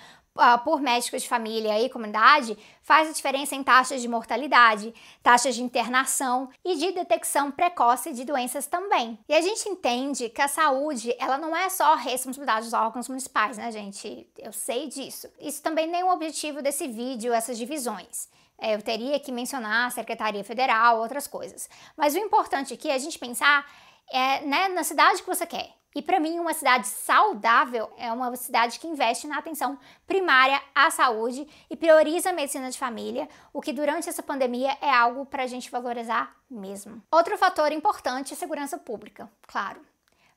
por 0.64 0.82
médicos 0.82 1.24
de 1.24 1.30
família 1.30 1.80
e 1.82 1.90
comunidade 1.90 2.58
faz 2.82 3.10
a 3.10 3.14
diferença 3.14 3.56
em 3.56 3.64
taxas 3.64 4.02
de 4.02 4.08
mortalidade, 4.08 4.94
taxas 5.24 5.56
de 5.56 5.64
internação 5.64 6.50
e 6.64 6.76
de 6.76 6.92
detecção 6.92 7.50
precoce 7.52 8.12
de 8.12 8.26
doenças 8.26 8.68
também. 8.68 9.18
E 9.30 9.34
a 9.34 9.42
gente 9.42 9.70
entende 9.70 10.30
que 10.30 10.42
a 10.42 10.48
saúde, 10.48 11.16
ela 11.20 11.38
não 11.38 11.56
é 11.56 11.70
só 11.70 11.96
responsabilidade 11.96 12.66
dos 12.66 12.74
órgãos 12.74 13.08
municipais, 13.08 13.58
né, 13.58 13.72
gente? 13.72 14.28
Eu 14.38 14.52
sei 14.52 14.88
disso. 14.88 15.30
Isso 15.40 15.64
também 15.64 15.88
nem 15.88 16.02
é 16.02 16.04
o 16.04 16.10
objetivo 16.10 16.62
desse 16.62 16.88
vídeo, 16.88 17.34
essas 17.34 17.58
divisões. 17.58 18.30
É, 18.58 18.76
eu 18.76 18.82
teria 18.82 19.20
que 19.20 19.32
mencionar 19.32 19.88
a 19.88 19.90
Secretaria 19.90 20.44
Federal, 20.44 21.00
outras 21.00 21.28
coisas. 21.28 21.70
Mas 21.96 22.14
o 22.14 22.18
importante 22.18 22.74
aqui 22.74 22.90
é 22.90 22.94
a 22.94 22.98
gente 22.98 23.20
pensar 23.20 23.66
é, 24.12 24.42
né, 24.42 24.68
na 24.70 24.84
cidade 24.84 25.22
que 25.22 25.28
você 25.28 25.46
quer. 25.46 25.74
E 25.96 26.02
para 26.02 26.20
mim, 26.20 26.38
uma 26.40 26.54
cidade 26.54 26.90
saudável 26.90 27.90
é 27.98 28.12
uma 28.12 28.36
cidade 28.36 28.78
que 28.80 28.88
investe 28.88 29.28
na 29.28 29.38
atenção 29.38 29.80
primária 30.06 30.62
à 30.76 30.92
saúde 30.92 31.48
e 31.70 31.78
prioriza 31.78 32.32
a 32.32 32.34
medicina 32.34 32.70
de 32.70 32.78
família, 32.78 33.30
o 33.54 33.62
que 33.62 33.72
durante 33.72 34.10
essa 34.10 34.22
pandemia 34.22 34.78
é 34.82 34.90
algo 34.90 35.26
para 35.26 35.44
a 35.44 35.48
gente 35.48 35.72
valorizar 35.72 36.36
mesmo. 36.52 37.02
Outro 37.10 37.38
fator 37.38 37.72
importante 37.72 38.34
é 38.34 38.36
segurança 38.36 38.78
pública, 38.78 39.32
claro. 39.48 39.80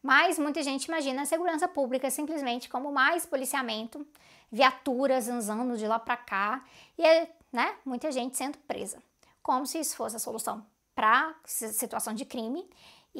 Mas 0.01 0.39
muita 0.39 0.63
gente 0.63 0.85
imagina 0.85 1.23
a 1.23 1.27
segurança 1.27 1.67
pública 1.67 2.09
simplesmente 2.09 2.69
como 2.69 2.93
mais 2.93 3.27
policiamento, 3.27 4.07
viaturas 4.53 5.29
andando 5.29 5.77
de 5.77 5.89
lá 5.89 5.99
para 5.99 6.17
cá 6.17 6.65
e 6.97 7.27
né, 7.53 7.75
muita 7.85 8.13
gente 8.13 8.37
sendo 8.37 8.59
presa. 8.59 9.03
Como 9.43 9.67
se 9.67 9.81
isso 9.81 9.97
fosse 9.97 10.15
a 10.15 10.21
solução 10.21 10.65
para 10.95 11.35
situação 11.45 12.15
de 12.15 12.25
crime 12.25 12.69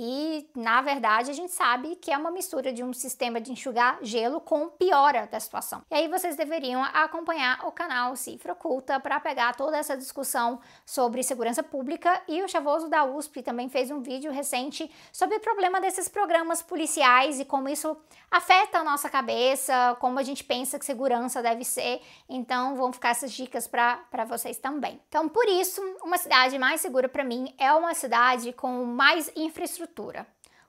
E, 0.01 0.49
na 0.55 0.81
verdade, 0.81 1.29
a 1.29 1.35
gente 1.35 1.53
sabe 1.53 1.97
que 1.97 2.13
é 2.13 2.17
uma 2.17 2.31
mistura 2.31 2.73
de 2.73 2.85
um 2.85 2.93
sistema 2.93 3.41
de 3.41 3.51
enxugar 3.51 3.99
gelo 4.01 4.41
com 4.41 4.69
piora 4.69 5.27
da 5.27 5.41
situação. 5.41 5.83
E 5.91 5.95
aí 5.97 6.07
vocês 6.07 6.37
deveriam 6.37 6.85
acompanhar 6.85 7.67
o 7.67 7.73
canal 7.73 8.15
Cifra 8.15 8.53
Oculta 8.53 9.01
para 9.01 9.19
pegar 9.19 9.57
toda 9.57 9.77
essa 9.77 9.97
discussão 9.97 10.61
sobre 10.87 11.25
segurança 11.25 11.65
pública. 11.65 12.23
E 12.29 12.41
o 12.45 12.49
Chavoso 12.49 12.89
da 12.89 13.05
USP 13.05 13.43
também 13.43 13.69
fez 13.69 13.91
um 13.91 14.01
vídeo 14.01 14.31
recente 14.31 14.89
sobre 15.13 15.39
o 15.39 15.41
problema 15.41 15.81
desses 15.81 16.09
programas 16.09 16.63
policiais 16.63 17.41
e 17.41 17.45
como 17.45 17.69
isso 17.69 17.97
afeta 18.31 18.79
a 18.79 18.85
nossa 18.85 19.11
cabeça, 19.11 19.97
como 19.99 20.21
a 20.21 20.23
gente 20.23 20.45
pensa 20.45 20.79
que 20.79 20.85
segurança 20.85 21.43
deve 21.43 21.65
ser. 21.65 22.01
Então, 22.29 22.77
vão 22.77 22.93
ficar 22.93 23.09
essas 23.09 23.33
dicas 23.33 23.67
para 23.67 24.25
vocês 24.29 24.59
também. 24.59 25.01
Então, 25.09 25.29
por 25.29 25.49
isso, 25.49 25.83
uma 26.05 26.19
cidade 26.19 26.57
mais 26.57 26.81
segura 26.81 27.09
para 27.09 27.25
mim 27.25 27.53
é 27.59 27.73
uma 27.73 27.95
cidade 27.95 28.53
com 28.53 28.85
mais 28.85 29.29
infraestrutura 29.35 29.88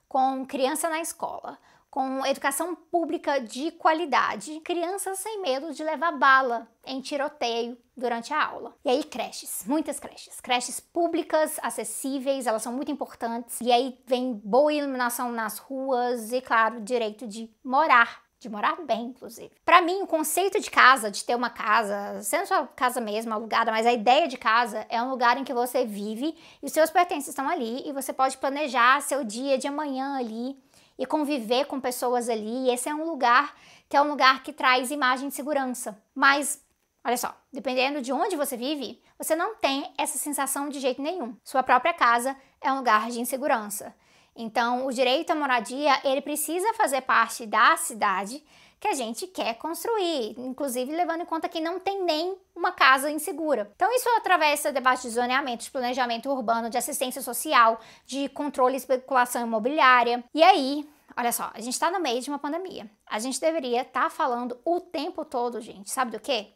com 0.08 0.44
criança 0.44 0.88
na 0.88 1.00
escola, 1.00 1.58
com 1.90 2.24
educação 2.24 2.74
pública 2.74 3.40
de 3.40 3.72
qualidade, 3.72 4.60
crianças 4.60 5.18
sem 5.18 5.42
medo 5.42 5.72
de 5.72 5.82
levar 5.82 6.12
bala 6.12 6.68
em 6.84 7.00
tiroteio 7.00 7.76
durante 7.96 8.32
a 8.32 8.44
aula. 8.44 8.76
E 8.84 8.90
aí 8.90 9.04
creches, 9.04 9.64
muitas 9.66 9.98
creches, 9.98 10.40
creches 10.40 10.78
públicas, 10.78 11.58
acessíveis, 11.62 12.46
elas 12.46 12.62
são 12.62 12.72
muito 12.72 12.92
importantes. 12.92 13.60
E 13.60 13.72
aí 13.72 13.98
vem 14.06 14.34
boa 14.34 14.72
iluminação 14.72 15.32
nas 15.32 15.58
ruas 15.58 16.32
e 16.32 16.40
claro, 16.40 16.80
direito 16.80 17.26
de 17.26 17.50
morar 17.62 18.29
de 18.40 18.48
morar 18.48 18.76
bem, 18.86 19.04
inclusive. 19.04 19.50
Para 19.66 19.82
mim, 19.82 20.00
o 20.00 20.06
conceito 20.06 20.58
de 20.58 20.70
casa, 20.70 21.10
de 21.10 21.22
ter 21.22 21.34
uma 21.36 21.50
casa, 21.50 22.22
sendo 22.22 22.46
sua 22.46 22.66
casa 22.66 22.98
mesmo, 22.98 23.34
alugada, 23.34 23.70
mas 23.70 23.86
a 23.86 23.92
ideia 23.92 24.26
de 24.26 24.38
casa 24.38 24.86
é 24.88 25.00
um 25.02 25.10
lugar 25.10 25.36
em 25.36 25.44
que 25.44 25.52
você 25.52 25.84
vive 25.84 26.34
e 26.62 26.66
os 26.66 26.72
seus 26.72 26.90
pertences 26.90 27.28
estão 27.28 27.46
ali 27.46 27.86
e 27.86 27.92
você 27.92 28.14
pode 28.14 28.38
planejar 28.38 29.02
seu 29.02 29.22
dia 29.22 29.58
de 29.58 29.68
amanhã 29.68 30.16
ali 30.16 30.58
e 30.98 31.04
conviver 31.04 31.66
com 31.66 31.78
pessoas 31.78 32.30
ali. 32.30 32.66
E 32.66 32.70
esse 32.70 32.88
é 32.88 32.94
um 32.94 33.04
lugar 33.04 33.54
que 33.90 33.96
é 33.96 34.00
um 34.00 34.08
lugar 34.08 34.42
que 34.42 34.54
traz 34.54 34.90
imagem 34.90 35.28
de 35.28 35.34
segurança. 35.34 36.02
Mas 36.14 36.64
Olha 37.02 37.16
só, 37.16 37.34
dependendo 37.50 38.02
de 38.02 38.12
onde 38.12 38.36
você 38.36 38.58
vive, 38.58 39.02
você 39.16 39.34
não 39.34 39.54
tem 39.54 39.90
essa 39.96 40.18
sensação 40.18 40.68
de 40.68 40.78
jeito 40.78 41.00
nenhum. 41.00 41.34
Sua 41.42 41.62
própria 41.62 41.94
casa 41.94 42.36
é 42.60 42.70
um 42.70 42.76
lugar 42.76 43.10
de 43.10 43.18
insegurança. 43.18 43.94
Então, 44.34 44.86
o 44.86 44.92
direito 44.92 45.30
à 45.30 45.34
moradia, 45.34 46.00
ele 46.04 46.20
precisa 46.20 46.72
fazer 46.74 47.02
parte 47.02 47.46
da 47.46 47.76
cidade 47.76 48.42
que 48.80 48.88
a 48.88 48.94
gente 48.94 49.26
quer 49.26 49.54
construir, 49.58 50.34
inclusive 50.38 50.90
levando 50.90 51.20
em 51.20 51.26
conta 51.26 51.50
que 51.50 51.60
não 51.60 51.78
tem 51.78 52.02
nem 52.02 52.34
uma 52.56 52.72
casa 52.72 53.10
insegura. 53.10 53.70
Então, 53.76 53.94
isso 53.94 54.08
atravessa 54.16 54.72
debate 54.72 55.02
de 55.02 55.10
zoneamento, 55.10 55.64
de 55.64 55.70
planejamento 55.70 56.30
urbano, 56.30 56.70
de 56.70 56.78
assistência 56.78 57.20
social, 57.20 57.78
de 58.06 58.30
controle 58.30 58.74
e 58.74 58.76
especulação 58.78 59.42
imobiliária. 59.46 60.24
E 60.32 60.42
aí, 60.42 60.88
olha 61.14 61.30
só, 61.30 61.50
a 61.52 61.60
gente 61.60 61.74
está 61.74 61.90
no 61.90 62.00
meio 62.00 62.22
de 62.22 62.30
uma 62.30 62.38
pandemia. 62.38 62.90
A 63.06 63.18
gente 63.18 63.38
deveria 63.38 63.82
estar 63.82 64.04
tá 64.04 64.10
falando 64.10 64.58
o 64.64 64.80
tempo 64.80 65.26
todo, 65.26 65.60
gente, 65.60 65.90
sabe 65.90 66.12
do 66.12 66.20
quê? 66.20 66.54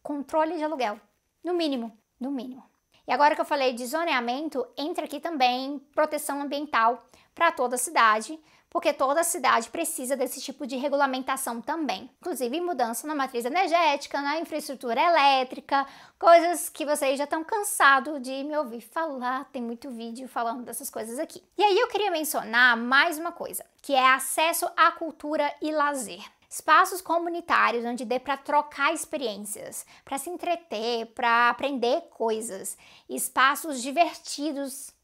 Controle 0.00 0.56
de 0.56 0.62
aluguel. 0.62 1.00
No 1.42 1.54
mínimo, 1.54 1.90
no 2.20 2.30
mínimo. 2.30 2.73
E 3.06 3.12
agora 3.12 3.34
que 3.34 3.40
eu 3.40 3.44
falei 3.44 3.72
de 3.72 3.86
zoneamento, 3.86 4.66
entra 4.76 5.04
aqui 5.04 5.20
também 5.20 5.78
proteção 5.94 6.40
ambiental 6.40 7.02
para 7.34 7.52
toda 7.52 7.74
a 7.74 7.78
cidade, 7.78 8.38
porque 8.74 8.92
toda 8.92 9.20
a 9.20 9.24
cidade 9.24 9.68
precisa 9.68 10.16
desse 10.16 10.40
tipo 10.40 10.66
de 10.66 10.74
regulamentação 10.74 11.60
também. 11.60 12.10
Inclusive 12.20 12.60
mudança 12.60 13.06
na 13.06 13.14
matriz 13.14 13.44
energética, 13.44 14.20
na 14.20 14.40
infraestrutura 14.40 15.00
elétrica, 15.00 15.86
coisas 16.18 16.68
que 16.68 16.84
vocês 16.84 17.16
já 17.16 17.22
estão 17.22 17.44
cansados 17.44 18.20
de 18.20 18.42
me 18.42 18.56
ouvir 18.56 18.80
falar, 18.80 19.44
tem 19.52 19.62
muito 19.62 19.90
vídeo 19.90 20.26
falando 20.26 20.64
dessas 20.64 20.90
coisas 20.90 21.20
aqui. 21.20 21.40
E 21.56 21.62
aí 21.62 21.78
eu 21.78 21.86
queria 21.86 22.10
mencionar 22.10 22.76
mais 22.76 23.16
uma 23.16 23.30
coisa, 23.30 23.64
que 23.80 23.94
é 23.94 24.12
acesso 24.12 24.68
à 24.76 24.90
cultura 24.90 25.54
e 25.62 25.70
lazer. 25.70 26.24
Espaços 26.54 27.00
comunitários 27.00 27.84
onde 27.84 28.04
dê 28.04 28.20
para 28.20 28.36
trocar 28.36 28.94
experiências, 28.94 29.84
para 30.04 30.18
se 30.18 30.30
entreter, 30.30 31.06
para 31.06 31.50
aprender 31.50 32.02
coisas. 32.10 32.78
Espaços 33.08 33.82
divertidos, 33.82 34.94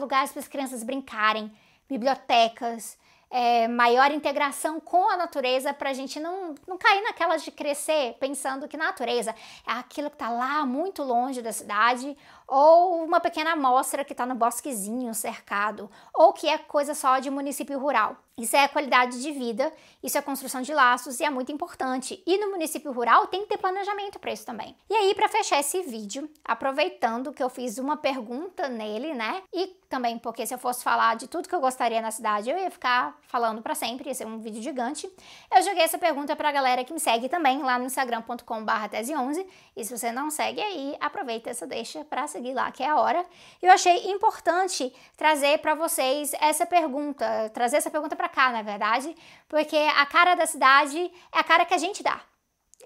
lugares 0.00 0.32
para 0.32 0.40
as 0.40 0.48
crianças 0.48 0.82
brincarem, 0.82 1.54
bibliotecas, 1.86 2.96
é, 3.30 3.68
maior 3.68 4.12
integração 4.12 4.80
com 4.80 5.10
a 5.10 5.16
natureza 5.18 5.74
para 5.74 5.90
a 5.90 5.92
gente 5.92 6.18
não, 6.18 6.54
não 6.66 6.78
cair 6.78 7.02
naquelas 7.02 7.44
de 7.44 7.50
crescer 7.50 8.16
pensando 8.18 8.66
que 8.66 8.76
natureza 8.76 9.34
é 9.66 9.72
aquilo 9.72 10.08
que 10.08 10.16
está 10.16 10.30
lá 10.30 10.64
muito 10.64 11.02
longe 11.02 11.42
da 11.42 11.52
cidade 11.52 12.16
ou 12.46 13.04
uma 13.04 13.20
pequena 13.20 13.52
amostra 13.52 14.04
que 14.04 14.12
está 14.12 14.26
no 14.26 14.34
bosquezinho 14.34 15.14
cercado 15.14 15.90
ou 16.12 16.32
que 16.32 16.48
é 16.48 16.58
coisa 16.58 16.94
só 16.94 17.18
de 17.18 17.30
município 17.30 17.78
rural. 17.78 18.16
Isso 18.36 18.56
é 18.56 18.66
qualidade 18.66 19.22
de 19.22 19.30
vida, 19.30 19.72
isso 20.02 20.18
é 20.18 20.22
construção 20.22 20.60
de 20.60 20.74
laços 20.74 21.20
e 21.20 21.24
é 21.24 21.30
muito 21.30 21.52
importante. 21.52 22.20
E 22.26 22.36
no 22.36 22.50
município 22.50 22.90
rural 22.90 23.28
tem 23.28 23.42
que 23.42 23.48
ter 23.50 23.58
planejamento 23.58 24.18
para 24.18 24.32
isso 24.32 24.44
também. 24.44 24.76
E 24.90 24.94
aí, 24.94 25.14
para 25.14 25.28
fechar 25.28 25.60
esse 25.60 25.82
vídeo, 25.82 26.28
aproveitando 26.44 27.32
que 27.32 27.40
eu 27.40 27.48
fiz 27.48 27.78
uma 27.78 27.96
pergunta 27.96 28.68
nele, 28.68 29.14
né? 29.14 29.40
E 29.52 29.68
também 29.88 30.18
porque 30.18 30.44
se 30.44 30.52
eu 30.52 30.58
fosse 30.58 30.82
falar 30.82 31.14
de 31.14 31.28
tudo 31.28 31.48
que 31.48 31.54
eu 31.54 31.60
gostaria 31.60 32.02
na 32.02 32.10
cidade, 32.10 32.50
eu 32.50 32.58
ia 32.58 32.72
ficar 32.72 33.16
falando 33.28 33.62
para 33.62 33.76
sempre, 33.76 34.08
ia 34.08 34.14
ser 34.14 34.26
um 34.26 34.40
vídeo 34.40 34.60
gigante. 34.60 35.08
Eu 35.54 35.62
joguei 35.62 35.84
essa 35.84 35.96
pergunta 35.96 36.34
para 36.34 36.48
a 36.48 36.52
galera 36.52 36.82
que 36.82 36.92
me 36.92 36.98
segue 36.98 37.28
também 37.28 37.62
lá 37.62 37.78
no 37.78 37.84
instagram.com/tese11. 37.84 39.46
E 39.76 39.84
se 39.84 39.96
você 39.96 40.10
não 40.10 40.28
segue 40.28 40.60
aí, 40.60 40.96
aproveita 40.98 41.50
essa 41.50 41.68
deixa 41.68 42.04
para 42.04 42.26
seguir 42.34 42.52
lá, 42.52 42.70
que 42.72 42.82
é 42.82 42.88
a 42.88 42.98
hora. 42.98 43.24
Eu 43.62 43.70
achei 43.70 44.10
importante 44.10 44.92
trazer 45.16 45.58
para 45.58 45.74
vocês 45.74 46.32
essa 46.40 46.66
pergunta, 46.66 47.50
trazer 47.50 47.76
essa 47.76 47.90
pergunta 47.90 48.16
para 48.16 48.28
cá, 48.28 48.50
na 48.50 48.62
verdade, 48.62 49.14
porque 49.48 49.76
a 49.76 50.04
cara 50.06 50.34
da 50.34 50.46
cidade 50.46 50.98
é 51.32 51.38
a 51.38 51.44
cara 51.44 51.64
que 51.64 51.74
a 51.74 51.78
gente 51.78 52.02
dá. 52.02 52.20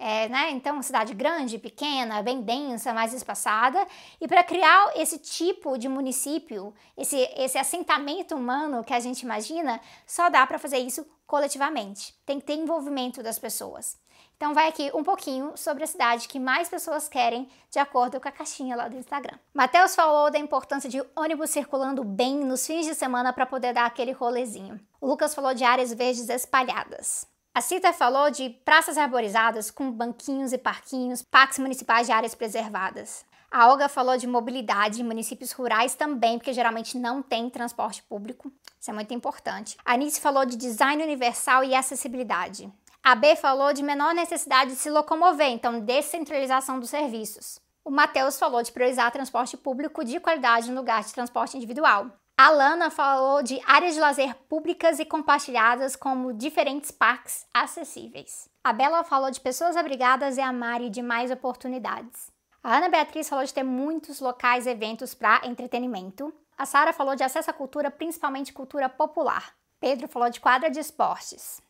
É, 0.00 0.28
né? 0.28 0.50
Então, 0.52 0.80
cidade 0.80 1.12
grande, 1.12 1.58
pequena, 1.58 2.22
bem 2.22 2.40
densa, 2.40 2.94
mais 2.94 3.12
espaçada. 3.12 3.84
E 4.20 4.28
para 4.28 4.44
criar 4.44 4.92
esse 4.94 5.18
tipo 5.18 5.76
de 5.76 5.88
município, 5.88 6.72
esse, 6.96 7.16
esse 7.36 7.58
assentamento 7.58 8.36
humano 8.36 8.84
que 8.84 8.94
a 8.94 9.00
gente 9.00 9.22
imagina, 9.22 9.80
só 10.06 10.28
dá 10.28 10.46
para 10.46 10.56
fazer 10.56 10.78
isso 10.78 11.04
coletivamente. 11.26 12.14
Tem 12.24 12.38
que 12.38 12.46
ter 12.46 12.54
envolvimento 12.54 13.24
das 13.24 13.40
pessoas. 13.40 13.98
Então 14.38 14.54
vai 14.54 14.68
aqui 14.68 14.88
um 14.94 15.02
pouquinho 15.02 15.56
sobre 15.56 15.82
a 15.82 15.86
cidade 15.86 16.28
que 16.28 16.38
mais 16.38 16.68
pessoas 16.68 17.08
querem, 17.08 17.48
de 17.72 17.80
acordo 17.80 18.20
com 18.20 18.28
a 18.28 18.30
caixinha 18.30 18.76
lá 18.76 18.86
do 18.86 18.96
Instagram. 18.96 19.36
Matheus 19.52 19.96
falou 19.96 20.30
da 20.30 20.38
importância 20.38 20.88
de 20.88 21.02
ônibus 21.16 21.50
circulando 21.50 22.04
bem 22.04 22.36
nos 22.44 22.64
fins 22.64 22.86
de 22.86 22.94
semana 22.94 23.32
para 23.32 23.44
poder 23.44 23.74
dar 23.74 23.86
aquele 23.86 24.12
rolezinho. 24.12 24.78
O 25.00 25.08
Lucas 25.08 25.34
falou 25.34 25.52
de 25.54 25.64
áreas 25.64 25.92
verdes 25.92 26.28
espalhadas. 26.28 27.26
A 27.52 27.60
Cita 27.60 27.92
falou 27.92 28.30
de 28.30 28.50
praças 28.64 28.96
arborizadas 28.96 29.72
com 29.72 29.90
banquinhos 29.90 30.52
e 30.52 30.58
parquinhos, 30.58 31.20
parques 31.20 31.58
municipais 31.58 32.06
de 32.06 32.12
áreas 32.12 32.36
preservadas. 32.36 33.24
A 33.50 33.68
Olga 33.68 33.88
falou 33.88 34.16
de 34.16 34.28
mobilidade 34.28 35.00
em 35.00 35.04
municípios 35.04 35.50
rurais 35.50 35.96
também, 35.96 36.38
porque 36.38 36.52
geralmente 36.52 36.96
não 36.96 37.20
tem 37.22 37.50
transporte 37.50 38.04
público. 38.04 38.52
Isso 38.78 38.88
é 38.88 38.94
muito 38.94 39.12
importante. 39.12 39.76
A 39.84 39.94
Anice 39.94 40.20
falou 40.20 40.46
de 40.46 40.56
design 40.56 41.02
universal 41.02 41.64
e 41.64 41.74
acessibilidade. 41.74 42.72
A 43.08 43.14
B 43.14 43.36
falou 43.36 43.72
de 43.72 43.82
menor 43.82 44.12
necessidade 44.12 44.72
de 44.72 44.76
se 44.76 44.90
locomover, 44.90 45.48
então 45.48 45.80
descentralização 45.80 46.78
dos 46.78 46.90
serviços. 46.90 47.58
O 47.82 47.90
Matheus 47.90 48.38
falou 48.38 48.62
de 48.62 48.70
priorizar 48.70 49.10
transporte 49.10 49.56
público 49.56 50.04
de 50.04 50.20
qualidade 50.20 50.70
no 50.70 50.76
lugar 50.76 51.02
de 51.02 51.14
transporte 51.14 51.56
individual. 51.56 52.10
A 52.36 52.50
Lana 52.50 52.90
falou 52.90 53.42
de 53.42 53.58
áreas 53.64 53.94
de 53.94 54.00
lazer 54.00 54.34
públicas 54.46 54.98
e 54.98 55.06
compartilhadas 55.06 55.96
como 55.96 56.34
diferentes 56.34 56.90
parques 56.90 57.46
acessíveis. 57.54 58.46
A 58.62 58.74
Bela 58.74 59.02
falou 59.02 59.30
de 59.30 59.40
pessoas 59.40 59.74
abrigadas 59.74 60.36
e 60.36 60.42
a 60.42 60.52
Mari 60.52 60.90
de 60.90 61.00
mais 61.00 61.30
oportunidades. 61.30 62.30
A 62.62 62.76
Ana 62.76 62.90
Beatriz 62.90 63.26
falou 63.26 63.42
de 63.42 63.54
ter 63.54 63.62
muitos 63.62 64.20
locais 64.20 64.66
e 64.66 64.70
eventos 64.70 65.14
para 65.14 65.46
entretenimento. 65.46 66.30
A 66.58 66.66
Sara 66.66 66.92
falou 66.92 67.16
de 67.16 67.24
acesso 67.24 67.48
à 67.48 67.54
cultura, 67.54 67.90
principalmente 67.90 68.52
cultura 68.52 68.86
popular. 68.86 69.54
Pedro 69.80 70.08
falou 70.08 70.28
de 70.28 70.40
quadra 70.40 70.70
de 70.70 70.78
esportes. 70.78 71.66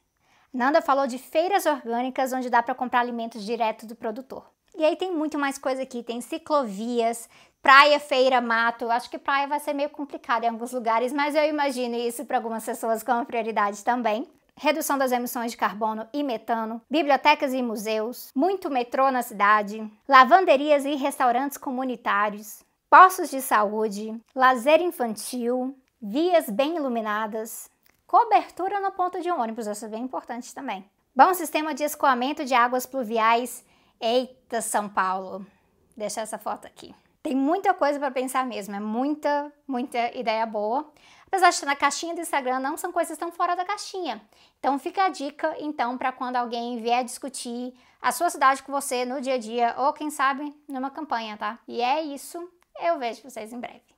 Nanda 0.52 0.80
falou 0.80 1.06
de 1.06 1.18
feiras 1.18 1.66
orgânicas 1.66 2.32
onde 2.32 2.50
dá 2.50 2.62
para 2.62 2.74
comprar 2.74 3.00
alimentos 3.00 3.44
direto 3.44 3.86
do 3.86 3.94
produtor. 3.94 4.44
E 4.76 4.84
aí 4.84 4.96
tem 4.96 5.12
muito 5.12 5.38
mais 5.38 5.58
coisa 5.58 5.82
aqui, 5.82 6.02
tem 6.02 6.20
ciclovias, 6.20 7.28
praia, 7.60 7.98
feira, 7.98 8.40
mato. 8.40 8.90
Acho 8.90 9.10
que 9.10 9.18
praia 9.18 9.46
vai 9.46 9.60
ser 9.60 9.72
meio 9.72 9.90
complicado 9.90 10.44
em 10.44 10.48
alguns 10.48 10.72
lugares, 10.72 11.12
mas 11.12 11.34
eu 11.34 11.44
imagino 11.44 11.96
isso 11.96 12.24
para 12.24 12.36
algumas 12.36 12.64
pessoas 12.64 13.02
como 13.02 13.26
prioridade 13.26 13.84
também. 13.84 14.28
Redução 14.56 14.98
das 14.98 15.12
emissões 15.12 15.52
de 15.52 15.56
carbono 15.56 16.08
e 16.12 16.24
metano, 16.24 16.82
bibliotecas 16.90 17.52
e 17.52 17.62
museus, 17.62 18.30
muito 18.34 18.68
metrô 18.68 19.10
na 19.10 19.22
cidade, 19.22 19.88
lavanderias 20.08 20.84
e 20.84 20.96
restaurantes 20.96 21.56
comunitários, 21.56 22.64
postos 22.90 23.30
de 23.30 23.40
saúde, 23.40 24.20
lazer 24.34 24.80
infantil, 24.80 25.76
vias 26.02 26.50
bem 26.50 26.76
iluminadas, 26.76 27.70
Cobertura 28.08 28.80
no 28.80 28.90
ponto 28.90 29.20
de 29.20 29.30
ônibus, 29.30 29.66
isso 29.66 29.84
é 29.84 29.88
bem 29.88 30.02
importante 30.02 30.54
também. 30.54 30.82
Bom 31.14 31.34
sistema 31.34 31.74
de 31.74 31.84
escoamento 31.84 32.42
de 32.42 32.54
águas 32.54 32.86
pluviais. 32.86 33.62
Eita, 34.00 34.62
São 34.62 34.88
Paulo. 34.88 35.46
Deixa 35.94 36.22
essa 36.22 36.38
foto 36.38 36.66
aqui. 36.66 36.94
Tem 37.22 37.36
muita 37.36 37.74
coisa 37.74 37.98
para 37.98 38.10
pensar 38.10 38.46
mesmo, 38.46 38.74
é 38.74 38.80
muita, 38.80 39.52
muita 39.66 40.16
ideia 40.16 40.46
boa. 40.46 40.90
apesar 41.26 41.50
de 41.50 41.56
estar 41.56 41.66
na 41.66 41.76
caixinha 41.76 42.14
do 42.14 42.22
Instagram, 42.22 42.60
não 42.60 42.78
são 42.78 42.90
coisas 42.90 43.18
tão 43.18 43.30
fora 43.30 43.54
da 43.54 43.66
caixinha. 43.66 44.22
Então 44.58 44.78
fica 44.78 45.04
a 45.04 45.10
dica 45.10 45.54
então 45.58 45.98
para 45.98 46.10
quando 46.10 46.36
alguém 46.36 46.80
vier 46.80 47.04
discutir 47.04 47.74
a 48.00 48.10
sua 48.10 48.30
cidade 48.30 48.62
com 48.62 48.72
você 48.72 49.04
no 49.04 49.20
dia 49.20 49.34
a 49.34 49.38
dia 49.38 49.74
ou 49.76 49.92
quem 49.92 50.08
sabe 50.08 50.54
numa 50.66 50.90
campanha, 50.90 51.36
tá? 51.36 51.58
E 51.68 51.82
é 51.82 52.00
isso. 52.00 52.50
Eu 52.80 52.98
vejo 52.98 53.28
vocês 53.28 53.52
em 53.52 53.60
breve. 53.60 53.97